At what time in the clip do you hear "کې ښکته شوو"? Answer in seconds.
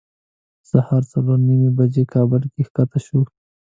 2.53-3.23